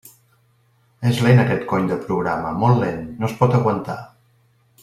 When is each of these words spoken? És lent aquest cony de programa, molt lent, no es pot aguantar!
És 1.09 1.19
lent 1.25 1.43
aquest 1.43 1.67
cony 1.73 1.87
de 1.91 1.99
programa, 2.07 2.57
molt 2.65 2.83
lent, 2.85 3.07
no 3.21 3.33
es 3.33 3.37
pot 3.43 3.59
aguantar! 3.63 4.03